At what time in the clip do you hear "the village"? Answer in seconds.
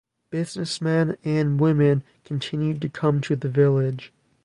3.35-4.11